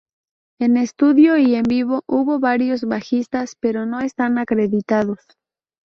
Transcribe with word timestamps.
En 0.59 0.77
estudio 0.77 1.37
y 1.37 1.53
en 1.53 1.61
vivo 1.61 2.01
hubo 2.07 2.39
varios 2.39 2.83
bajistas 2.85 3.55
pero 3.59 3.85
no 3.85 3.99
están 3.99 4.39
acreditados 4.39 5.19